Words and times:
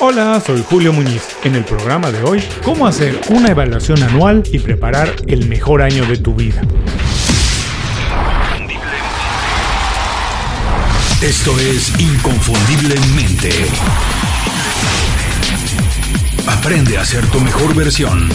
Hola, 0.00 0.40
soy 0.40 0.64
Julio 0.68 0.92
Muñiz. 0.92 1.36
En 1.44 1.54
el 1.54 1.64
programa 1.64 2.10
de 2.10 2.20
hoy, 2.24 2.42
cómo 2.64 2.86
hacer 2.86 3.20
una 3.28 3.50
evaluación 3.50 4.02
anual 4.02 4.42
y 4.50 4.58
preparar 4.58 5.08
el 5.28 5.48
mejor 5.48 5.82
año 5.82 6.04
de 6.06 6.16
tu 6.16 6.34
vida. 6.34 6.62
Esto 11.22 11.58
es 11.60 11.92
Inconfundiblemente. 12.00 13.50
Aprende 16.48 16.98
a 16.98 17.04
ser 17.04 17.24
tu 17.28 17.40
mejor 17.40 17.72
versión. 17.76 18.28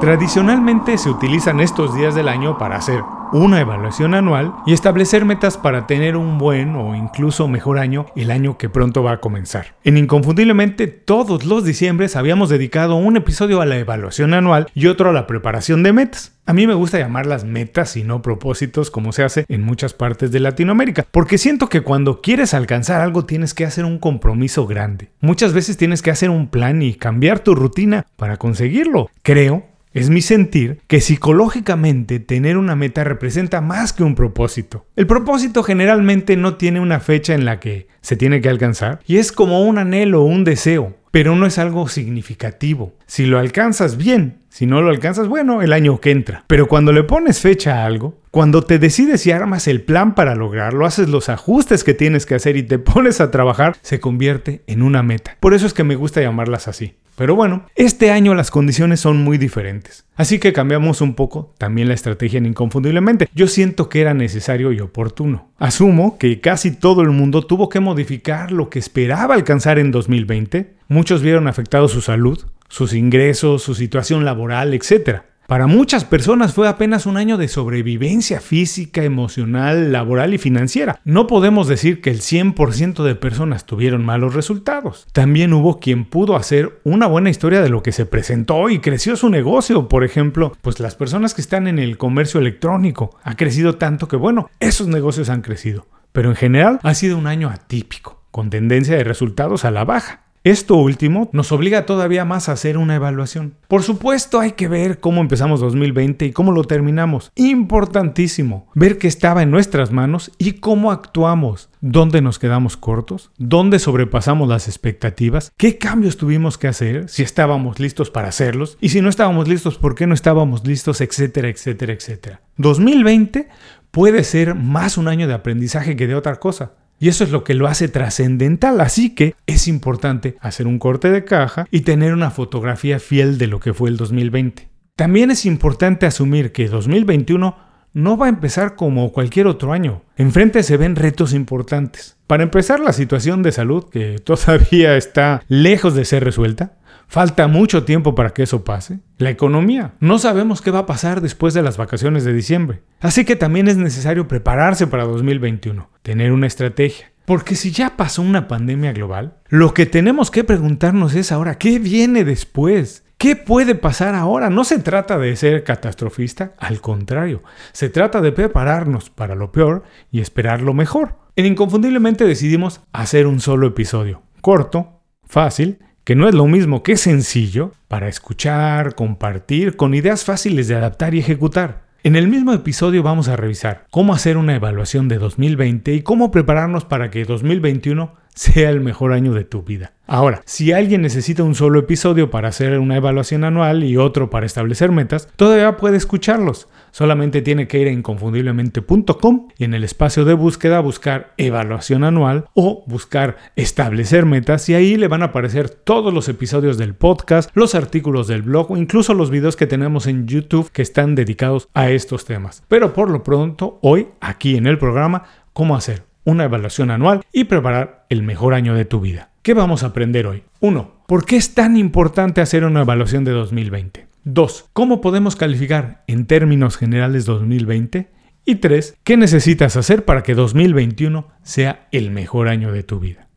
Tradicionalmente 0.00 0.98
se 0.98 1.10
utilizan 1.10 1.58
estos 1.58 1.94
días 1.96 2.14
del 2.14 2.28
año 2.28 2.56
para 2.58 2.76
hacer 2.76 3.02
una 3.36 3.60
evaluación 3.60 4.14
anual 4.14 4.54
y 4.66 4.72
establecer 4.72 5.24
metas 5.24 5.56
para 5.56 5.86
tener 5.86 6.16
un 6.16 6.38
buen 6.38 6.74
o 6.76 6.94
incluso 6.94 7.48
mejor 7.48 7.78
año 7.78 8.06
el 8.16 8.30
año 8.30 8.58
que 8.58 8.68
pronto 8.68 9.02
va 9.02 9.12
a 9.12 9.20
comenzar. 9.20 9.74
En 9.84 9.96
Inconfundiblemente 9.96 10.86
todos 10.86 11.44
los 11.44 11.64
diciembres 11.64 12.16
habíamos 12.16 12.48
dedicado 12.48 12.96
un 12.96 13.16
episodio 13.16 13.60
a 13.60 13.66
la 13.66 13.78
evaluación 13.78 14.34
anual 14.34 14.68
y 14.74 14.86
otro 14.86 15.10
a 15.10 15.12
la 15.12 15.26
preparación 15.26 15.82
de 15.82 15.92
metas. 15.92 16.32
A 16.48 16.52
mí 16.52 16.66
me 16.66 16.74
gusta 16.74 16.98
llamarlas 16.98 17.44
metas 17.44 17.96
y 17.96 18.04
no 18.04 18.22
propósitos 18.22 18.90
como 18.90 19.12
se 19.12 19.24
hace 19.24 19.44
en 19.48 19.62
muchas 19.62 19.94
partes 19.94 20.30
de 20.30 20.38
Latinoamérica, 20.38 21.04
porque 21.10 21.38
siento 21.38 21.68
que 21.68 21.80
cuando 21.80 22.20
quieres 22.20 22.54
alcanzar 22.54 23.00
algo 23.00 23.24
tienes 23.24 23.52
que 23.52 23.64
hacer 23.64 23.84
un 23.84 23.98
compromiso 23.98 24.66
grande. 24.66 25.10
Muchas 25.20 25.52
veces 25.52 25.76
tienes 25.76 26.02
que 26.02 26.12
hacer 26.12 26.30
un 26.30 26.46
plan 26.46 26.82
y 26.82 26.94
cambiar 26.94 27.40
tu 27.40 27.56
rutina 27.56 28.06
para 28.16 28.36
conseguirlo. 28.36 29.10
Creo 29.22 29.64
es 29.96 30.10
mi 30.10 30.20
sentir 30.20 30.80
que 30.86 31.00
psicológicamente 31.00 32.20
tener 32.20 32.58
una 32.58 32.76
meta 32.76 33.02
representa 33.02 33.60
más 33.60 33.92
que 33.92 34.02
un 34.02 34.14
propósito. 34.14 34.86
El 34.94 35.06
propósito 35.06 35.62
generalmente 35.62 36.36
no 36.36 36.56
tiene 36.56 36.80
una 36.80 37.00
fecha 37.00 37.34
en 37.34 37.44
la 37.44 37.60
que 37.60 37.88
se 38.02 38.16
tiene 38.16 38.40
que 38.40 38.48
alcanzar 38.48 39.00
y 39.06 39.16
es 39.16 39.32
como 39.32 39.64
un 39.64 39.78
anhelo 39.78 40.22
o 40.22 40.26
un 40.26 40.44
deseo, 40.44 40.96
pero 41.10 41.34
no 41.34 41.46
es 41.46 41.58
algo 41.58 41.88
significativo. 41.88 42.92
Si 43.06 43.24
lo 43.24 43.38
alcanzas 43.38 43.96
bien, 43.96 44.40
si 44.50 44.66
no 44.66 44.82
lo 44.82 44.90
alcanzas, 44.90 45.28
bueno, 45.28 45.62
el 45.62 45.72
año 45.72 46.00
que 46.00 46.10
entra. 46.10 46.44
Pero 46.46 46.68
cuando 46.68 46.92
le 46.92 47.02
pones 47.02 47.40
fecha 47.40 47.82
a 47.82 47.86
algo, 47.86 48.18
cuando 48.30 48.62
te 48.62 48.78
decides 48.78 49.26
y 49.26 49.30
armas 49.30 49.66
el 49.66 49.82
plan 49.82 50.14
para 50.14 50.34
lograrlo, 50.34 50.84
haces 50.84 51.08
los 51.08 51.30
ajustes 51.30 51.84
que 51.84 51.94
tienes 51.94 52.26
que 52.26 52.34
hacer 52.34 52.56
y 52.56 52.62
te 52.62 52.78
pones 52.78 53.20
a 53.20 53.30
trabajar, 53.30 53.76
se 53.80 53.98
convierte 53.98 54.62
en 54.66 54.82
una 54.82 55.02
meta. 55.02 55.36
Por 55.40 55.54
eso 55.54 55.66
es 55.66 55.72
que 55.72 55.84
me 55.84 55.96
gusta 55.96 56.20
llamarlas 56.20 56.68
así. 56.68 56.96
Pero 57.16 57.34
bueno, 57.34 57.66
este 57.74 58.10
año 58.10 58.34
las 58.34 58.50
condiciones 58.50 59.00
son 59.00 59.24
muy 59.24 59.38
diferentes. 59.38 60.04
Así 60.16 60.38
que 60.38 60.52
cambiamos 60.52 61.00
un 61.00 61.14
poco 61.14 61.54
también 61.58 61.88
la 61.88 61.94
estrategia 61.94 62.38
en 62.38 62.46
Inconfundiblemente. 62.46 63.28
Yo 63.34 63.48
siento 63.48 63.88
que 63.88 64.02
era 64.02 64.14
necesario 64.14 64.70
y 64.72 64.80
oportuno. 64.80 65.48
Asumo 65.58 66.18
que 66.18 66.40
casi 66.40 66.70
todo 66.70 67.00
el 67.02 67.10
mundo 67.10 67.42
tuvo 67.42 67.68
que 67.70 67.80
modificar 67.80 68.52
lo 68.52 68.68
que 68.68 68.78
esperaba 68.78 69.34
alcanzar 69.34 69.78
en 69.78 69.90
2020. 69.90 70.74
Muchos 70.88 71.22
vieron 71.22 71.48
afectado 71.48 71.88
su 71.88 72.02
salud, 72.02 72.44
sus 72.68 72.92
ingresos, 72.92 73.62
su 73.62 73.74
situación 73.74 74.24
laboral, 74.24 74.74
etc. 74.74 75.22
Para 75.46 75.68
muchas 75.68 76.04
personas 76.04 76.54
fue 76.54 76.66
apenas 76.66 77.06
un 77.06 77.16
año 77.16 77.36
de 77.36 77.46
sobrevivencia 77.46 78.40
física, 78.40 79.04
emocional, 79.04 79.92
laboral 79.92 80.34
y 80.34 80.38
financiera. 80.38 81.00
No 81.04 81.28
podemos 81.28 81.68
decir 81.68 82.00
que 82.00 82.10
el 82.10 82.20
100% 82.20 83.04
de 83.04 83.14
personas 83.14 83.64
tuvieron 83.64 84.04
malos 84.04 84.34
resultados. 84.34 85.06
También 85.12 85.52
hubo 85.52 85.78
quien 85.78 86.04
pudo 86.04 86.34
hacer 86.34 86.80
una 86.82 87.06
buena 87.06 87.30
historia 87.30 87.62
de 87.62 87.68
lo 87.68 87.84
que 87.84 87.92
se 87.92 88.06
presentó 88.06 88.70
y 88.70 88.80
creció 88.80 89.14
su 89.14 89.28
negocio. 89.28 89.88
Por 89.88 90.02
ejemplo, 90.02 90.52
pues 90.62 90.80
las 90.80 90.96
personas 90.96 91.32
que 91.32 91.42
están 91.42 91.68
en 91.68 91.78
el 91.78 91.96
comercio 91.96 92.40
electrónico 92.40 93.16
ha 93.22 93.36
crecido 93.36 93.76
tanto 93.76 94.08
que 94.08 94.16
bueno, 94.16 94.50
esos 94.58 94.88
negocios 94.88 95.28
han 95.28 95.42
crecido. 95.42 95.86
Pero 96.10 96.30
en 96.30 96.36
general 96.36 96.80
ha 96.82 96.94
sido 96.94 97.16
un 97.16 97.28
año 97.28 97.50
atípico, 97.50 98.20
con 98.32 98.50
tendencia 98.50 98.96
de 98.96 99.04
resultados 99.04 99.64
a 99.64 99.70
la 99.70 99.84
baja. 99.84 100.25
Esto 100.46 100.76
último 100.76 101.28
nos 101.32 101.50
obliga 101.50 101.86
todavía 101.86 102.24
más 102.24 102.48
a 102.48 102.52
hacer 102.52 102.78
una 102.78 102.94
evaluación. 102.94 103.54
Por 103.66 103.82
supuesto 103.82 104.38
hay 104.38 104.52
que 104.52 104.68
ver 104.68 105.00
cómo 105.00 105.20
empezamos 105.20 105.58
2020 105.58 106.24
y 106.24 106.30
cómo 106.30 106.52
lo 106.52 106.62
terminamos. 106.62 107.32
Importantísimo. 107.34 108.68
Ver 108.72 108.96
qué 108.96 109.08
estaba 109.08 109.42
en 109.42 109.50
nuestras 109.50 109.90
manos 109.90 110.30
y 110.38 110.52
cómo 110.52 110.92
actuamos. 110.92 111.68
¿Dónde 111.80 112.22
nos 112.22 112.38
quedamos 112.38 112.76
cortos? 112.76 113.32
¿Dónde 113.38 113.80
sobrepasamos 113.80 114.48
las 114.48 114.68
expectativas? 114.68 115.50
¿Qué 115.56 115.78
cambios 115.78 116.16
tuvimos 116.16 116.58
que 116.58 116.68
hacer? 116.68 117.08
Si 117.08 117.24
estábamos 117.24 117.80
listos 117.80 118.12
para 118.12 118.28
hacerlos. 118.28 118.78
Y 118.80 118.90
si 118.90 119.00
no 119.00 119.08
estábamos 119.08 119.48
listos, 119.48 119.78
¿por 119.78 119.96
qué 119.96 120.06
no 120.06 120.14
estábamos 120.14 120.64
listos? 120.64 121.00
Etcétera, 121.00 121.48
etcétera, 121.48 121.92
etcétera. 121.92 122.40
2020 122.58 123.48
puede 123.90 124.22
ser 124.22 124.54
más 124.54 124.96
un 124.96 125.08
año 125.08 125.26
de 125.26 125.34
aprendizaje 125.34 125.96
que 125.96 126.06
de 126.06 126.14
otra 126.14 126.36
cosa. 126.36 126.74
Y 126.98 127.08
eso 127.08 127.24
es 127.24 127.30
lo 127.30 127.44
que 127.44 127.54
lo 127.54 127.66
hace 127.66 127.88
trascendental. 127.88 128.80
Así 128.80 129.14
que 129.14 129.34
es 129.46 129.68
importante 129.68 130.36
hacer 130.40 130.66
un 130.66 130.78
corte 130.78 131.10
de 131.10 131.24
caja 131.24 131.66
y 131.70 131.80
tener 131.80 132.12
una 132.12 132.30
fotografía 132.30 132.98
fiel 132.98 133.38
de 133.38 133.46
lo 133.46 133.60
que 133.60 133.74
fue 133.74 133.90
el 133.90 133.96
2020. 133.96 134.68
También 134.96 135.30
es 135.30 135.44
importante 135.44 136.06
asumir 136.06 136.52
que 136.52 136.68
2021 136.68 137.56
no 137.92 138.18
va 138.18 138.26
a 138.26 138.30
empezar 138.30 138.76
como 138.76 139.10
cualquier 139.12 139.46
otro 139.46 139.72
año. 139.72 140.02
Enfrente 140.16 140.62
se 140.62 140.76
ven 140.76 140.96
retos 140.96 141.32
importantes. 141.32 142.18
Para 142.26 142.42
empezar, 142.42 142.78
la 142.78 142.92
situación 142.92 143.42
de 143.42 143.52
salud, 143.52 143.88
que 143.90 144.18
todavía 144.18 144.96
está 144.96 145.42
lejos 145.48 145.94
de 145.94 146.04
ser 146.04 146.22
resuelta. 146.22 146.76
Falta 147.08 147.46
mucho 147.46 147.84
tiempo 147.84 148.14
para 148.14 148.30
que 148.30 148.42
eso 148.42 148.64
pase. 148.64 149.00
La 149.18 149.30
economía. 149.30 149.94
No 150.00 150.18
sabemos 150.18 150.60
qué 150.60 150.70
va 150.70 150.80
a 150.80 150.86
pasar 150.86 151.20
después 151.20 151.54
de 151.54 151.62
las 151.62 151.76
vacaciones 151.76 152.24
de 152.24 152.32
diciembre. 152.32 152.82
Así 153.00 153.24
que 153.24 153.36
también 153.36 153.68
es 153.68 153.76
necesario 153.76 154.28
prepararse 154.28 154.86
para 154.86 155.04
2021, 155.04 155.88
tener 156.02 156.32
una 156.32 156.46
estrategia. 156.46 157.12
Porque 157.24 157.56
si 157.56 157.72
ya 157.72 157.96
pasó 157.96 158.22
una 158.22 158.46
pandemia 158.46 158.92
global, 158.92 159.38
lo 159.48 159.74
que 159.74 159.86
tenemos 159.86 160.30
que 160.30 160.44
preguntarnos 160.44 161.14
es 161.14 161.32
ahora, 161.32 161.58
¿qué 161.58 161.78
viene 161.78 162.24
después? 162.24 163.04
¿Qué 163.18 163.34
puede 163.34 163.74
pasar 163.74 164.14
ahora? 164.14 164.50
No 164.50 164.62
se 164.62 164.78
trata 164.78 165.18
de 165.18 165.34
ser 165.36 165.64
catastrofista, 165.64 166.54
al 166.58 166.80
contrario, 166.80 167.42
se 167.72 167.88
trata 167.88 168.20
de 168.20 168.30
prepararnos 168.30 169.10
para 169.10 169.34
lo 169.34 169.50
peor 169.52 169.84
y 170.12 170.20
esperar 170.20 170.60
lo 170.60 170.74
mejor. 170.74 171.18
En 171.34 171.46
Inconfundiblemente 171.46 172.24
decidimos 172.24 172.82
hacer 172.92 173.26
un 173.26 173.40
solo 173.40 173.66
episodio, 173.66 174.22
corto, 174.40 175.00
fácil 175.24 175.78
que 176.06 176.14
no 176.14 176.28
es 176.28 176.36
lo 176.36 176.46
mismo 176.46 176.84
que 176.84 176.96
sencillo, 176.96 177.72
para 177.88 178.06
escuchar, 178.06 178.94
compartir, 178.94 179.76
con 179.76 179.92
ideas 179.92 180.24
fáciles 180.24 180.68
de 180.68 180.76
adaptar 180.76 181.16
y 181.16 181.18
ejecutar. 181.18 181.82
En 182.04 182.14
el 182.14 182.28
mismo 182.28 182.52
episodio 182.52 183.02
vamos 183.02 183.26
a 183.26 183.34
revisar 183.34 183.86
cómo 183.90 184.14
hacer 184.14 184.36
una 184.36 184.54
evaluación 184.54 185.08
de 185.08 185.18
2020 185.18 185.94
y 185.94 186.02
cómo 186.02 186.30
prepararnos 186.30 186.84
para 186.84 187.10
que 187.10 187.24
2021 187.24 188.14
sea 188.36 188.70
el 188.70 188.80
mejor 188.80 189.12
año 189.12 189.32
de 189.32 189.44
tu 189.44 189.62
vida. 189.62 189.92
Ahora, 190.06 190.42
si 190.44 190.72
alguien 190.72 191.02
necesita 191.02 191.42
un 191.42 191.56
solo 191.56 191.80
episodio 191.80 192.30
para 192.30 192.48
hacer 192.48 192.78
una 192.78 192.96
evaluación 192.96 193.42
anual 193.42 193.82
y 193.82 193.96
otro 193.96 194.30
para 194.30 194.46
establecer 194.46 194.92
metas, 194.92 195.28
todavía 195.34 195.76
puede 195.76 195.96
escucharlos. 195.96 196.68
Solamente 196.92 197.42
tiene 197.42 197.66
que 197.66 197.80
ir 197.80 197.88
a 197.88 197.90
inconfundiblemente.com 197.90 199.48
y 199.58 199.64
en 199.64 199.74
el 199.74 199.82
espacio 199.82 200.24
de 200.24 200.34
búsqueda 200.34 200.78
buscar 200.78 201.32
evaluación 201.38 202.04
anual 202.04 202.44
o 202.54 202.84
buscar 202.86 203.36
establecer 203.56 204.26
metas 204.26 204.68
y 204.68 204.74
ahí 204.74 204.96
le 204.96 205.08
van 205.08 205.22
a 205.22 205.26
aparecer 205.26 205.68
todos 205.70 206.14
los 206.14 206.28
episodios 206.28 206.78
del 206.78 206.94
podcast, 206.94 207.50
los 207.54 207.74
artículos 207.74 208.28
del 208.28 208.42
blog 208.42 208.70
o 208.70 208.76
incluso 208.76 209.12
los 209.12 209.30
videos 209.30 209.56
que 209.56 209.66
tenemos 209.66 210.06
en 210.06 210.28
YouTube 210.28 210.70
que 210.70 210.82
están 210.82 211.16
dedicados 211.16 211.68
a 211.74 211.90
estos 211.90 212.24
temas. 212.26 212.62
Pero 212.68 212.92
por 212.92 213.10
lo 213.10 213.24
pronto, 213.24 213.80
hoy 213.82 214.08
aquí 214.20 214.56
en 214.56 214.66
el 214.66 214.78
programa, 214.78 215.24
cómo 215.52 215.74
hacer 215.74 216.05
una 216.26 216.44
evaluación 216.44 216.90
anual 216.90 217.22
y 217.32 217.44
preparar 217.44 218.04
el 218.10 218.22
mejor 218.22 218.52
año 218.52 218.74
de 218.74 218.84
tu 218.84 219.00
vida. 219.00 219.30
¿Qué 219.42 219.54
vamos 219.54 219.82
a 219.82 219.86
aprender 219.86 220.26
hoy? 220.26 220.42
1. 220.60 221.04
¿Por 221.06 221.24
qué 221.24 221.36
es 221.36 221.54
tan 221.54 221.76
importante 221.76 222.40
hacer 222.40 222.64
una 222.64 222.82
evaluación 222.82 223.24
de 223.24 223.30
2020? 223.30 224.08
2. 224.24 224.70
¿Cómo 224.72 225.00
podemos 225.00 225.36
calificar 225.36 226.02
en 226.08 226.26
términos 226.26 226.76
generales 226.76 227.24
2020? 227.26 228.10
Y 228.44 228.56
3. 228.56 228.98
¿Qué 229.04 229.16
necesitas 229.16 229.76
hacer 229.76 230.04
para 230.04 230.22
que 230.22 230.34
2021 230.34 231.28
sea 231.42 231.88
el 231.92 232.10
mejor 232.10 232.48
año 232.48 232.72
de 232.72 232.82
tu 232.82 232.98
vida? 232.98 233.25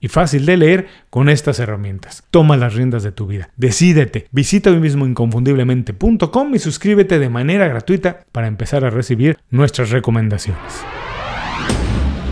y 0.00 0.08
fácil 0.08 0.46
de 0.46 0.56
leer 0.56 0.88
con 1.10 1.28
estas 1.28 1.58
herramientas. 1.58 2.24
Toma 2.30 2.56
las 2.56 2.74
riendas 2.74 3.02
de 3.02 3.12
tu 3.12 3.26
vida. 3.26 3.50
Decídete. 3.56 4.26
Visita 4.30 4.70
hoy 4.70 4.80
mismo 4.80 5.06
inconfundiblemente.com 5.06 6.54
y 6.54 6.58
suscríbete 6.58 7.18
de 7.18 7.28
manera 7.28 7.68
gratuita 7.68 8.20
para 8.32 8.46
empezar 8.46 8.84
a 8.84 8.90
recibir 8.90 9.38
nuestras 9.50 9.90
recomendaciones. 9.90 10.62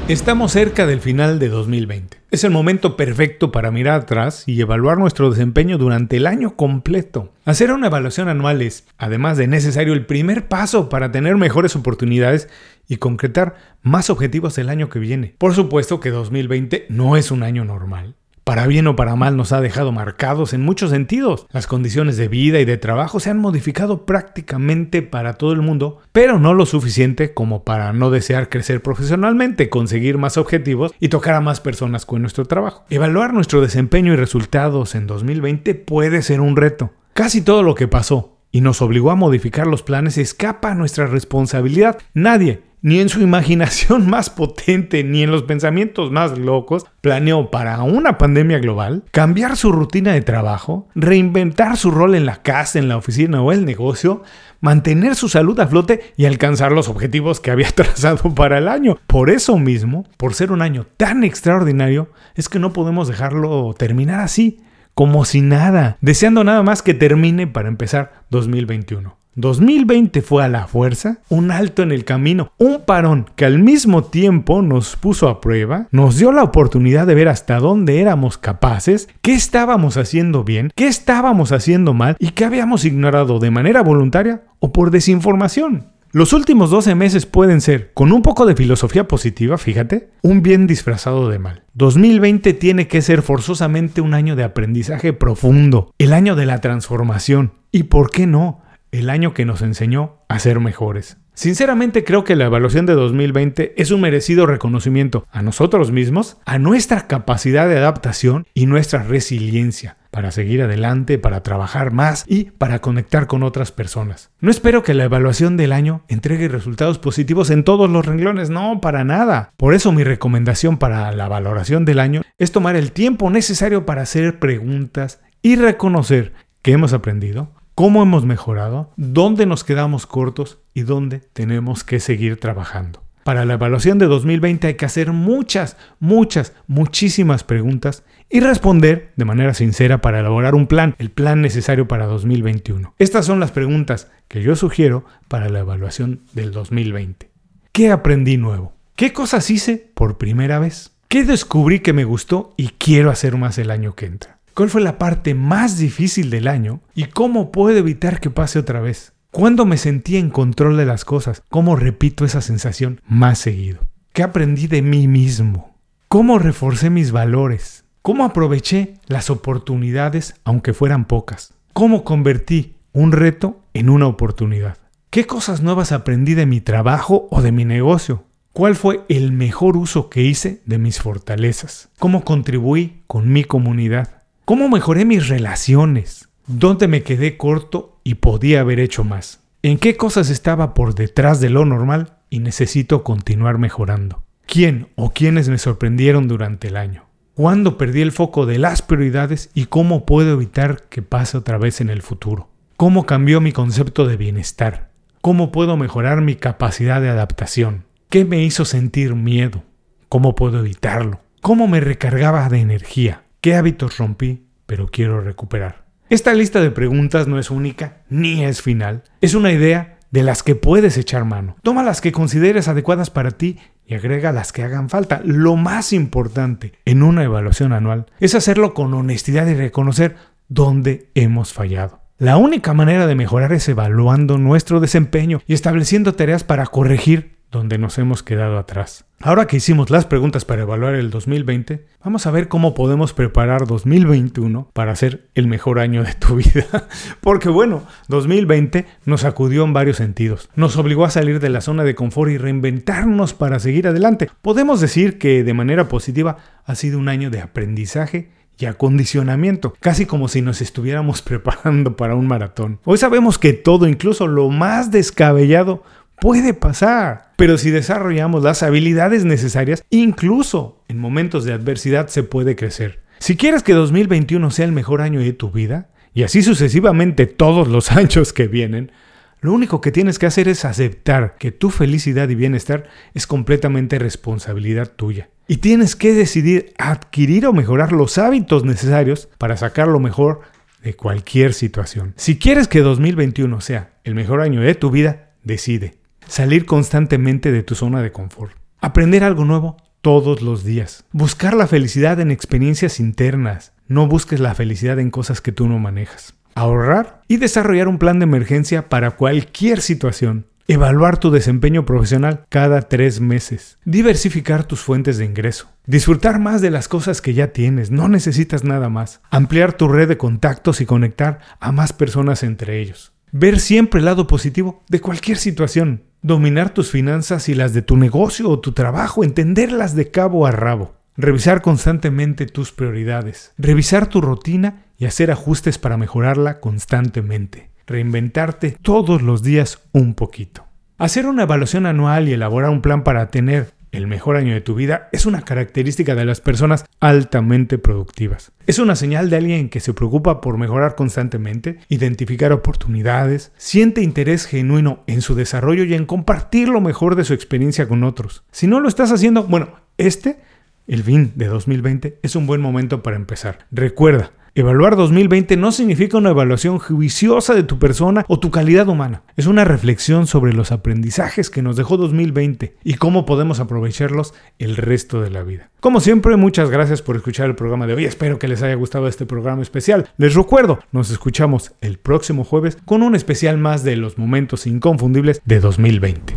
Estamos 0.09 0.53
cerca 0.53 0.87
del 0.87 1.01
final 1.01 1.39
de 1.39 1.49
2020. 1.49 2.16
Es 2.29 2.43
el 2.43 2.51
momento 2.51 2.97
perfecto 2.97 3.53
para 3.53 3.71
mirar 3.71 4.01
atrás 4.01 4.43
y 4.47 4.61
evaluar 4.61 4.99
nuestro 4.99 5.31
desempeño 5.31 5.79
durante 5.79 6.17
el 6.17 6.27
año 6.27 6.57
completo. 6.57 7.33
Hacer 7.45 7.71
una 7.71 7.87
evaluación 7.87 8.29
anual 8.29 8.63
es, 8.63 8.85
además 8.99 9.39
de 9.39 9.47
necesario, 9.47 9.95
el 9.95 10.07
primer 10.07 10.49
paso 10.49 10.89
para 10.89 11.13
tener 11.13 11.37
mejores 11.37 11.77
oportunidades 11.77 12.49
y 12.89 12.97
concretar 12.97 13.55
más 13.83 14.11
objetivos 14.11 14.59
el 14.59 14.71
año 14.71 14.89
que 14.89 14.99
viene. 14.99 15.37
Por 15.39 15.55
supuesto 15.55 16.01
que 16.01 16.11
2020 16.11 16.87
no 16.89 17.17
es 17.17 17.31
un 17.31 17.45
año 17.45 17.65
normal 17.65 18.17
para 18.47 18.69
bien 18.69 18.87
o 18.87 18.95
para 18.95 19.17
mal, 19.17 19.37
nos 19.37 19.51
ha 19.51 19.61
dejado 19.61 19.91
marcados 19.91 20.53
en 20.53 20.63
muchos 20.63 20.91
sentidos. 20.91 21.49
Las 21.51 21.67
condiciones 21.67 22.17
de 22.17 22.29
vida 22.29 22.61
y 22.61 22.65
de 22.65 22.77
trabajo 22.77 23.19
se 23.19 23.29
han 23.29 23.39
modificado 23.39 24.07
prácticamente 24.07 25.03
para 25.03 25.33
todo 25.33 25.51
el 25.51 25.63
mundo, 25.63 25.99
pero 26.13 26.39
no 26.39 26.55
lo 26.55 26.65
suficiente 26.65 27.35
como 27.35 27.65
para 27.65 27.93
no 27.93 28.13
desear 28.13 28.49
crecer 28.49 28.83
profesionalmente, 28.83 29.69
conseguir 29.69 30.17
más 30.17 30.37
objetivos 30.37 30.95
y 31.01 31.09
tocar 31.09 31.35
a 31.35 31.41
más 31.41 31.59
personas 31.59 32.07
con 32.07 32.21
nuestro 32.21 32.45
trabajo. 32.45 32.85
Evaluar 32.89 33.35
nuestro 33.35 33.61
desempeño 33.61 34.13
y 34.13 34.17
resultados 34.17 34.95
en 34.95 35.09
2020 35.09 35.75
puede 35.75 36.23
ser 36.23 36.41
un 36.41 36.55
reto. 36.55 36.93
Casi 37.15 37.41
todo 37.41 37.65
lo 37.65 37.75
que 37.75 37.89
pasó 37.89 38.37
y 38.53 38.61
nos 38.61 38.81
obligó 38.81 39.11
a 39.11 39.17
modificar 39.17 39.67
los 39.67 39.83
planes 39.83 40.19
escapa 40.19 40.71
a 40.71 40.77
nuestra 40.77 41.09
responsabilidad. 41.09 41.99
Nadie, 42.15 42.63
ni 42.87 43.01
en 43.01 43.09
su 43.09 43.21
imaginación 43.31 44.09
más 44.09 44.31
potente, 44.31 45.03
ni 45.03 45.25
en 45.25 45.33
los 45.33 45.43
pensamientos 45.43 46.13
más 46.13 46.39
locos, 46.39 46.87
planeó 47.01 47.51
para 47.51 47.83
una 47.83 48.17
pandemia 48.17 48.61
global 48.61 49.03
cambiar 49.11 49.57
su 49.57 49.73
rutina 49.73 50.13
de 50.13 50.23
trabajo, 50.23 50.87
reinventar 50.95 51.77
su 51.77 51.91
rol 51.91 52.15
en 52.15 52.27
la 52.27 52.43
casa, 52.43 52.79
en 52.79 52.89
la 52.89 52.97
oficina 52.97 53.43
o 53.43 53.51
el 53.51 53.65
negocio, 53.65 54.23
mantener 54.61 55.17
su 55.17 55.29
salud 55.29 55.59
a 55.59 55.67
flote 55.67 56.15
y 56.17 56.27
alcanzar 56.27 56.71
los 56.71 56.89
objetivos 56.89 57.41
que 57.41 57.51
había 57.51 57.69
trazado 57.75 58.33
para 58.33 58.59
el 58.59 58.69
año. 58.69 58.99
Por 59.09 59.31
eso 59.31 59.59
mismo, 59.59 60.07
por 60.17 60.35
ser 60.35 60.53
un 60.53 60.63
año 60.63 60.87
tan 60.97 61.25
extraordinario, 61.25 62.13
es 62.37 62.49
que 62.49 62.61
no 62.61 62.73
podemos 62.73 63.09
dejarlo 63.09 63.75
terminar 63.77 64.21
así, 64.21 64.61
como 64.95 65.25
si 65.25 65.41
nada, 65.41 65.99
deseando 66.01 66.45
nada 66.45 66.63
más 66.63 66.83
que 66.83 66.95
termine 66.95 67.49
para 67.49 67.67
empezar 67.67 68.23
2021. 68.31 69.26
2020 69.37 70.23
fue 70.23 70.45
a 70.45 70.49
la 70.49 70.67
fuerza 70.67 71.19
un 71.29 71.51
alto 71.51 71.83
en 71.83 71.93
el 71.93 72.07
camino, 72.07 72.53
un 72.57 72.81
parón 72.87 73.27
que 73.37 73.45
al 73.45 73.59
mismo 73.59 74.05
tiempo 74.05 74.63
nos 74.63 74.97
puso 74.97 75.29
a 75.29 75.43
prueba, 75.43 75.89
nos 75.91 76.17
dio 76.17 76.33
la 76.33 76.43
oportunidad 76.43 77.07
de 77.07 77.15
ver 77.15 77.29
hasta 77.29 77.59
dónde 77.59 78.01
éramos 78.01 78.39
capaces, 78.39 79.11
qué 79.21 79.35
estábamos 79.35 79.99
haciendo 79.99 80.43
bien, 80.43 80.73
qué 80.75 80.87
estábamos 80.87 81.53
haciendo 81.53 81.93
mal 81.93 82.17
y 82.19 82.31
qué 82.31 82.47
habíamos 82.47 82.87
ignorado 82.87 83.39
de 83.39 83.51
manera 83.51 83.83
voluntaria 83.83 84.45
o 84.59 84.73
por 84.73 84.91
desinformación. 84.91 85.85
Los 86.13 86.33
últimos 86.33 86.71
12 86.71 86.95
meses 86.95 87.27
pueden 87.27 87.61
ser, 87.61 87.93
con 87.93 88.13
un 88.13 88.23
poco 88.23 88.47
de 88.47 88.57
filosofía 88.57 89.07
positiva, 89.07 89.59
fíjate, 89.59 90.09
un 90.23 90.43
bien 90.43 90.67
disfrazado 90.67 91.29
de 91.29 91.39
mal. 91.39 91.63
2020 91.75 92.55
tiene 92.55 92.89
que 92.89 93.03
ser 93.03 93.21
forzosamente 93.21 94.01
un 94.01 94.15
año 94.15 94.35
de 94.35 94.45
aprendizaje 94.45 95.13
profundo, 95.13 95.93
el 95.99 96.15
año 96.15 96.35
de 96.35 96.47
la 96.47 96.63
transformación. 96.63 97.53
¿Y 97.71 97.83
por 97.83 98.11
qué 98.11 98.27
no? 98.27 98.63
El 98.93 99.11
año 99.11 99.35
que 99.35 99.45
nos 99.45 99.63
enseñó 99.63 100.19
a 100.29 100.39
ser 100.39 100.61
mejores. 100.61 101.19
Sinceramente 101.35 102.03
creo 102.03 102.25
que 102.25 102.35
la 102.35 102.47
evaluación 102.47 102.87
de 102.87 102.95
2020 102.95 103.75
es 103.77 103.91
un 103.91 104.01
merecido 104.01 104.47
reconocimiento 104.47 105.27
a 105.31 105.43
nosotros 105.43 105.93
mismos, 105.93 106.39
a 106.47 106.59
nuestra 106.59 107.07
capacidad 107.07 107.69
de 107.69 107.77
adaptación 107.77 108.47
y 108.55 108.65
nuestra 108.65 109.03
resiliencia 109.03 109.99
para 110.11 110.31
seguir 110.31 110.63
adelante, 110.63 111.19
para 111.19 111.43
trabajar 111.43 111.93
más 111.93 112.25
y 112.27 112.45
para 112.45 112.79
conectar 112.79 113.27
con 113.27 113.43
otras 113.43 113.71
personas. 113.71 114.31
No 114.41 114.51
espero 114.51 114.83
que 114.83 114.95
la 114.95 115.05
evaluación 115.05 115.59
del 115.59 115.73
año 115.73 116.05
entregue 116.09 116.49
resultados 116.49 116.99
positivos 116.99 117.51
en 117.51 117.65
todos 117.65 117.91
los 117.91 118.07
renglones, 118.07 118.49
no, 118.49 118.81
para 118.81 119.05
nada. 119.05 119.53
Por 119.59 119.75
eso 119.75 119.93
mi 119.93 120.05
recomendación 120.05 120.79
para 120.79 121.13
la 121.13 121.29
valoración 121.29 121.85
del 121.85 122.01
año 122.01 122.23
es 122.39 122.51
tomar 122.51 122.77
el 122.77 122.93
tiempo 122.93 123.29
necesario 123.29 123.85
para 123.85 124.01
hacer 124.01 124.39
preguntas 124.39 125.21
y 125.43 125.57
reconocer 125.57 126.33
que 126.63 126.73
hemos 126.73 126.95
aprendido, 126.95 127.53
cómo 127.77 128.03
hemos 128.03 128.25
mejorado, 128.25 128.91
dónde 128.97 129.45
nos 129.45 129.63
quedamos 129.63 130.07
cortos 130.07 130.59
y 130.73 130.83
dónde 130.83 131.21
tenemos 131.35 131.85
que 131.85 132.01
seguir 132.01 132.41
trabajando. 132.41 133.03
Para 133.23 133.45
la 133.45 133.55
evaluación 133.55 133.99
de 133.99 134.07
2020 134.07 134.67
hay 134.67 134.75
que 134.75 134.87
hacer 134.87 135.13
muchas, 135.13 135.77
muchas, 136.01 136.55
muchísimas 136.67 137.45
preguntas 137.45 138.03
y 138.31 138.41
responder 138.41 139.13
de 139.17 139.27
manera 139.27 139.53
sincera 139.53 140.01
para 140.01 140.21
elaborar 140.21 140.55
un 140.55 140.69
plan, 140.69 140.95
el 140.99 141.11
plan 141.11 141.43
necesario 141.43 141.87
para 141.87 142.07
2021. 142.07 142.95
Estas 142.99 143.27
son 143.27 143.41
las 143.41 143.51
preguntas 143.51 144.11
que 144.27 144.43
yo 144.43 144.57
sugiero 144.57 145.05
para 145.29 145.51
la 145.51 145.59
evaluación 145.59 146.23
del 146.33 146.53
2020. 146.53 147.31
¿Qué 147.73 147.91
aprendí 147.91 148.39
nuevo? 148.39 148.73
¿Qué 148.97 149.13
cosas 149.13 149.51
hice 149.51 149.91
por 149.93 150.17
primera 150.17 150.59
vez? 150.59 150.93
¿Qué 151.09 151.25
descubrí 151.25 151.81
que 151.81 151.93
me 151.93 152.05
gustó 152.05 152.55
y 152.57 152.69
quiero 152.79 153.11
hacer 153.11 153.37
más 153.37 153.59
el 153.59 153.71
año 153.71 153.95
que 153.95 154.07
entra? 154.07 154.36
¿Cuál 154.57 154.71
fue 154.71 154.81
la 154.81 154.97
parte 154.97 155.35
más 155.35 155.77
difícil 155.77 156.31
del 156.31 156.49
año? 156.49 156.81
¿Y 156.95 157.05
cómo 157.05 157.53
puedo 157.53 157.77
evitar 157.77 158.21
que 158.21 158.31
pase 158.31 158.59
otra 158.59 158.81
vez? 158.81 159.13
¿Cuándo 159.31 159.67
me 159.67 159.77
sentí 159.77 160.17
en 160.17 160.31
control 160.31 160.79
de 160.79 160.87
las 160.87 161.05
cosas? 161.05 161.43
¿Cómo 161.51 161.77
repito 161.77 162.25
esa 162.25 162.41
sensación 162.41 163.03
más 163.07 163.39
seguido? 163.39 163.81
¿Qué 164.15 164.23
aprendí 164.23 164.67
de 164.67 164.81
mí 164.81 165.09
mismo? 165.09 165.77
¿Cómo 166.09 166.39
reforcé 166.39 166.89
mis 166.89 167.13
valores? 167.13 167.85
¿Cómo 168.01 168.25
aproveché 168.25 168.95
las 169.09 169.29
oportunidades 169.29 170.37
aunque 170.43 170.73
fueran 170.73 171.05
pocas? 171.05 171.53
¿Cómo 171.75 172.03
convertí 172.03 172.77
un 172.95 173.13
reto 173.13 173.61
en 173.75 173.91
una 173.91 174.07
oportunidad? 174.07 174.79
¿Qué 175.11 175.27
cosas 175.27 175.61
nuevas 175.61 175.93
aprendí 175.93 176.33
de 176.33 176.47
mi 176.47 176.63
trabajo 176.63 177.29
o 177.31 177.43
de 177.43 177.53
mi 177.53 177.67
negocio? 177.67 178.25
¿Cuál 178.55 178.75
fue 178.75 179.05
el 179.11 179.33
mejor 179.33 179.77
uso 179.77 180.09
que 180.09 180.23
hice 180.23 180.63
de 180.65 180.79
mis 180.79 180.99
fortalezas? 180.99 181.91
¿Cómo 181.99 182.25
contribuí 182.25 183.03
con 183.07 183.31
mi 183.31 183.45
comunidad? 183.45 184.16
¿Cómo 184.47 184.69
mejoré 184.69 185.05
mis 185.05 185.27
relaciones? 185.27 186.29
¿Dónde 186.47 186.87
me 186.87 187.03
quedé 187.03 187.37
corto 187.37 187.99
y 188.05 188.15
podía 188.15 188.61
haber 188.61 188.79
hecho 188.79 189.03
más? 189.03 189.41
¿En 189.65 189.77
qué 189.77 189.97
cosas 189.97 190.31
estaba 190.31 190.73
por 190.73 190.95
detrás 190.95 191.41
de 191.41 191.51
lo 191.51 191.65
normal 191.65 192.19
y 192.31 192.39
necesito 192.39 193.03
continuar 193.03 193.59
mejorando? 193.59 194.23
¿Quién 194.47 194.87
o 194.95 195.11
quiénes 195.11 195.49
me 195.49 195.59
sorprendieron 195.59 196.29
durante 196.29 196.69
el 196.69 196.77
año? 196.77 197.07
¿Cuándo 197.35 197.77
perdí 197.77 198.03
el 198.03 198.13
foco 198.13 198.47
de 198.47 198.61
las 198.61 198.83
prioridades 198.83 199.51
y 199.53 199.67
cómo 199.67 200.07
puedo 200.07 200.35
evitar 200.35 200.83
que 200.91 201.03
pase 201.03 201.37
otra 201.37 201.59
vez 201.59 201.81
en 201.81 201.91
el 201.91 202.03
futuro? 202.03 202.49
¿Cómo 202.77 203.05
cambió 203.05 203.41
mi 203.41 203.51
concepto 203.51 204.07
de 204.07 204.17
bienestar? 204.17 204.93
¿Cómo 205.23 205.51
puedo 205.51 205.77
mejorar 205.77 206.21
mi 206.21 206.37
capacidad 206.37 207.01
de 207.01 207.09
adaptación? 207.09 207.83
¿Qué 208.11 208.25
me 208.25 208.45
hizo 208.45 208.65
sentir 208.65 209.17
miedo? 209.17 209.65
¿Cómo 210.09 210.37
puedo 210.37 210.61
evitarlo? 210.61 211.19
¿Cómo 211.41 211.67
me 211.67 211.81
recargaba 211.81 212.49
de 212.49 212.61
energía? 212.61 213.26
¿Qué 213.41 213.55
hábitos 213.55 213.99
rompí, 213.99 214.47
pero 214.67 214.89
quiero 214.89 215.21
recuperar? 215.21 215.85
Esta 216.09 216.35
lista 216.35 216.61
de 216.61 216.71
preguntas 216.71 217.27
no 217.27 217.39
es 217.39 217.51
única 217.51 217.99
ni 218.09 218.45
es 218.45 218.63
final. 218.63 219.05
Es 219.21 219.35
una 219.35 219.53
idea 219.53 219.99
de 220.11 220.23
las 220.23 220.43
que 220.43 220.55
puedes 220.55 220.97
echar 220.97 221.25
mano. 221.25 221.57
Toma 221.63 221.83
las 221.83 222.01
que 222.01 222.13
consideres 222.13 222.69
adecuadas 222.69 223.11
para 223.11 223.33
ti 223.33 223.59
y 223.85 223.95
agrega 223.95 224.33
las 224.33 224.53
que 224.53 224.63
hagan 224.63 224.89
falta. 224.89 225.21
Lo 225.25 225.57
más 225.57 225.93
importante 225.93 226.73
en 226.85 227.03
una 227.03 227.25
evaluación 227.25 227.73
anual 227.73 228.07
es 228.21 228.35
hacerlo 228.35 228.75
con 228.75 228.95
honestidad 228.95 229.47
y 229.47 229.55
reconocer 229.55 230.17
dónde 230.49 231.11
hemos 231.15 231.53
fallado. 231.53 232.01
La 232.19 232.39
única 232.39 232.73
manera 232.73 233.07
de 233.07 233.15
mejorar 233.15 233.53
es 233.53 233.69
evaluando 233.69 234.39
nuestro 234.39 234.81
desempeño 234.81 235.43
y 235.47 235.53
estableciendo 235.53 236.15
tareas 236.15 236.45
para 236.45 236.65
corregir 236.67 237.36
donde 237.51 237.79
nos 237.79 237.99
hemos 237.99 238.23
quedado 238.23 238.59
atrás. 238.59 239.05
Ahora 239.21 239.47
que 239.47 239.57
hicimos 239.57 239.89
las 239.89 240.05
preguntas 240.05 240.45
para 240.45 240.63
evaluar 240.63 240.95
el 240.95 241.11
2020, 241.11 241.87
vamos 242.05 242.27
a 242.27 242.31
ver 242.31 242.49
cómo 242.49 242.75
podemos 242.75 243.15
preparar 243.15 243.67
2021 243.67 244.71
para 244.75 244.95
ser 244.95 245.29
el 245.35 245.47
mejor 245.47 245.79
año 245.79 246.05
de 246.05 246.13
tu 246.13 246.37
vida. 246.37 246.89
Porque 247.23 247.49
bueno, 247.49 247.85
2020 248.09 248.87
nos 249.07 249.23
sacudió 249.23 249.65
en 249.65 249.73
varios 249.73 249.97
sentidos. 249.97 250.51
Nos 250.55 250.77
obligó 250.77 251.07
a 251.07 251.11
salir 251.11 251.41
de 251.41 251.49
la 251.49 251.63
zona 251.63 251.85
de 251.85 251.95
confort 251.95 252.31
y 252.31 252.37
reinventarnos 252.37 253.33
para 253.33 253.59
seguir 253.59 253.89
adelante. 253.89 254.29
Podemos 254.43 254.81
decir 254.81 255.19
que 255.19 255.45
de 255.45 255.55
manera 255.55 255.89
positiva 255.89 256.37
ha 256.65 256.75
sido 256.75 256.99
un 256.99 257.09
año 257.09 257.31
de 257.31 257.41
aprendizaje 257.41 258.31
y 258.59 258.67
acondicionamiento, 258.67 259.75
casi 259.81 260.07
como 260.07 260.29
si 260.29 260.43
nos 260.43 260.61
estuviéramos 260.61 261.23
preparando 261.23 261.97
para 261.97 262.15
un 262.15 262.27
maratón. 262.27 262.81
Hoy 262.85 262.99
sabemos 262.99 263.39
que 263.39 263.53
todo, 263.53 263.89
incluso 263.89 264.27
lo 264.27 264.51
más 264.51 264.91
descabellado, 264.91 265.83
Puede 266.21 266.55
pasar, 266.55 267.33
pero 267.37 267.59
si 267.59 267.71
desarrollamos 267.71 268.43
las 268.43 268.63
habilidades 268.63 269.25
necesarias, 269.25 269.85
incluso 269.91 270.83
en 270.89 270.99
momentos 270.99 271.45
de 271.45 271.53
adversidad 271.53 272.09
se 272.09 272.23
puede 272.23 272.57
crecer. 272.57 273.01
Si 273.19 273.37
quieres 273.37 273.63
que 273.63 273.75
2021 273.75 274.51
sea 274.51 274.65
el 274.65 274.73
mejor 274.73 275.03
año 275.03 275.21
de 275.21 275.33
tu 275.33 275.51
vida, 275.51 275.89
y 276.15 276.23
así 276.23 276.43
sucesivamente 276.43 277.27
todos 277.27 277.69
los 277.69 277.93
años 277.93 278.33
que 278.33 278.49
vienen, 278.49 278.93
lo 279.41 279.53
único 279.53 279.83
que 279.83 279.93
tienes 279.93 280.19
que 280.19 280.25
hacer 280.25 280.49
es 280.49 280.65
aceptar 280.65 281.37
que 281.39 281.53
tu 281.53 281.69
felicidad 281.71 282.29
y 282.31 282.35
bienestar 282.35 282.89
es 283.13 283.27
completamente 283.27 283.99
responsabilidad 283.99 284.91
tuya. 284.97 285.29
Y 285.47 285.59
tienes 285.59 285.95
que 285.95 286.15
decidir 286.15 286.73
adquirir 286.79 287.47
o 287.47 287.53
mejorar 287.53 287.93
los 287.93 288.17
hábitos 288.17 288.65
necesarios 288.65 289.29
para 289.39 289.59
sacar 289.59 289.89
lo 289.89 290.01
mejor 290.01 290.41
de 290.83 290.95
cualquier 290.95 291.53
situación. 291.53 292.15
Si 292.17 292.39
quieres 292.39 292.69
que 292.69 292.81
2021 292.81 293.61
sea 293.61 293.91
el 294.03 294.15
mejor 294.15 294.41
año 294.41 294.63
de 294.63 294.75
tu 294.75 294.91
vida, 294.91 295.31
decide 295.45 296.06
salir 296.29 296.67
constantemente 296.67 297.53
de 297.53 297.63
tu 297.63 297.75
zona 297.75 298.03
de 298.03 298.13
confort, 298.13 298.53
aprender 298.81 299.25
algo 299.25 299.45
nuevo 299.45 299.77
todos 300.01 300.41
los 300.41 300.63
días. 300.63 301.05
Buscar 301.11 301.55
la 301.55 301.67
felicidad 301.67 302.21
en 302.21 302.31
experiencias 302.31 303.01
internas. 303.01 303.73
No 303.89 304.07
busques 304.07 304.39
la 304.39 304.55
felicidad 304.55 305.01
en 305.01 305.11
cosas 305.11 305.41
que 305.41 305.51
tú 305.53 305.69
no 305.69 305.81
manejas. 305.81 306.35
Ahorrar 306.55 307.23
y 307.27 307.39
desarrollar 307.39 307.89
un 307.89 307.99
plan 307.99 308.21
de 308.21 308.25
emergencia 308.25 308.89
para 308.89 309.13
cualquier 309.13 309.81
situación. 309.81 310.47
Evaluar 310.69 311.19
tu 311.19 311.31
desempeño 311.31 311.85
profesional 311.87 312.45
cada 312.49 312.83
tres 312.83 313.21
meses. 313.21 313.79
Diversificar 313.85 314.65
tus 314.65 314.81
fuentes 314.81 315.19
de 315.19 315.25
ingreso. 315.25 315.69
Disfrutar 315.87 316.41
más 316.41 316.61
de 316.61 316.71
las 316.71 316.89
cosas 316.89 317.21
que 317.21 317.35
ya 317.35 317.53
tienes. 317.53 317.93
No 317.93 318.09
necesitas 318.09 318.65
nada 318.65 318.89
más. 318.89 319.21
Ampliar 319.31 319.75
tu 319.75 319.87
red 319.87 320.09
de 320.09 320.19
contactos 320.19 320.81
y 320.81 320.87
conectar 320.87 321.41
a 321.61 321.71
más 321.71 321.93
personas 321.93 322.43
entre 322.43 322.81
ellos. 322.81 323.13
Ver 323.31 323.61
siempre 323.61 323.99
el 324.01 324.07
lado 324.07 324.27
positivo 324.27 324.83
de 324.89 325.01
cualquier 325.01 325.37
situación. 325.37 326.05
Dominar 326.23 326.71
tus 326.71 326.91
finanzas 326.91 327.49
y 327.49 327.55
las 327.55 327.73
de 327.73 327.83
tu 327.83 327.97
negocio 327.97 328.49
o 328.49 328.61
tu 328.61 328.73
trabajo. 328.73 329.25
Entenderlas 329.25 329.95
de 329.95 330.11
cabo 330.11 330.47
a 330.47 330.51
rabo. 330.51 330.95
Revisar 331.17 331.63
constantemente 331.63 332.47
tus 332.47 332.73
prioridades. 332.73 333.53
Revisar 333.59 334.09
tu 334.09 334.21
rutina 334.21 334.85
y 334.99 335.07
hacer 335.07 335.31
ajustes 335.31 335.79
para 335.79 335.97
mejorarla 335.97 336.61
constantemente 336.61 337.71
reinventarte 337.87 338.77
todos 338.83 339.23
los 339.23 339.43
días 339.43 339.81
un 339.93 340.15
poquito. 340.15 340.65
Hacer 340.99 341.27
una 341.27 341.45
evaluación 341.45 341.87
anual 341.87 342.29
y 342.29 342.33
elaborar 342.33 342.71
un 342.71 342.83
plan 342.83 343.05
para 343.05 343.31
tener 343.31 343.73
el 343.93 344.07
mejor 344.07 344.37
año 344.37 344.55
de 344.55 344.61
tu 344.61 344.75
vida 344.75 345.09
es 345.13 345.27
una 345.27 345.43
característica 345.43 346.15
de 346.15 346.25
las 346.25 346.41
personas 346.41 346.85
altamente 347.01 347.79
productivas. 347.79 348.53
Es 348.67 348.79
una 348.79 348.97
señal 348.97 349.31
de 349.31 349.37
alguien 349.37 349.69
que 349.69 349.81
se 349.81 349.95
preocupa 349.95 350.41
por 350.41 350.59
mejorar 350.59 350.95
constantemente, 350.95 351.79
identificar 351.89 352.53
oportunidades, 352.53 353.53
siente 353.57 354.03
interés 354.03 354.47
genuino 354.47 355.03
en 355.07 355.23
su 355.23 355.35
desarrollo 355.35 355.85
y 355.85 355.95
en 355.95 356.07
compartir 356.07 356.69
lo 356.69 356.81
mejor 356.81 357.17
de 357.17 357.25
su 357.25 357.33
experiencia 357.33 357.89
con 357.89 358.05
otros. 358.05 358.45
Si 358.51 358.67
no 358.67 358.81
lo 358.81 358.89
estás 358.89 359.13
haciendo, 359.13 359.45
bueno, 359.45 359.81
este, 359.99 360.39
el 360.87 361.03
fin 361.03 361.33
de 361.35 361.47
2020, 361.47 362.19
es 362.23 362.37
un 362.37 362.47
buen 362.47 362.61
momento 362.61 363.03
para 363.03 363.17
empezar. 363.17 363.67
Recuerda, 363.71 364.33
Evaluar 364.59 364.97
2020 364.97 365.59
no 365.59 365.71
significa 365.71 366.17
una 366.17 366.31
evaluación 366.31 366.79
juiciosa 366.79 367.53
de 367.53 367.63
tu 367.63 367.79
persona 367.79 368.25
o 368.27 368.41
tu 368.41 368.51
calidad 368.51 368.89
humana. 368.89 369.23
Es 369.37 369.47
una 369.47 369.67
reflexión 369.67 370.27
sobre 370.27 370.55
los 370.55 370.73
aprendizajes 370.73 371.51
que 371.51 371.61
nos 371.61 371.77
dejó 371.77 371.99
2020 371.99 372.75
y 372.83 372.95
cómo 372.95 373.27
podemos 373.27 373.61
aprovecharlos 373.61 374.33
el 374.59 374.79
resto 374.79 375.21
de 375.21 375.29
la 375.29 375.43
vida. 375.43 375.69
Como 375.81 376.01
siempre, 376.01 376.37
muchas 376.37 376.71
gracias 376.71 377.03
por 377.03 377.17
escuchar 377.17 377.51
el 377.51 377.55
programa 377.55 377.87
de 377.87 377.93
hoy. 377.93 378.07
Espero 378.07 378.39
que 378.39 378.49
les 378.49 378.63
haya 378.63 378.77
gustado 378.77 379.09
este 379.09 379.27
programa 379.27 379.61
especial. 379.61 380.09
Les 380.17 380.35
recuerdo, 380.35 380.79
nos 380.91 381.11
escuchamos 381.11 381.73
el 381.83 381.99
próximo 381.99 382.43
jueves 382.43 382.79
con 382.87 383.03
un 383.03 383.15
especial 383.15 383.59
más 383.59 383.85
de 383.85 383.97
los 383.97 384.17
momentos 384.17 384.67
inconfundibles 384.67 385.43
de 385.45 385.61
2020. 385.61 386.35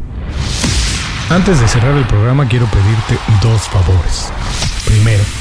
Antes 1.29 1.61
de 1.61 1.67
cerrar 1.69 1.95
el 1.95 2.05
programa 2.05 2.49
quiero 2.49 2.65
pedirte 2.65 3.17
dos 3.41 3.61
favores. 3.69 4.29
Primero, 4.85 5.23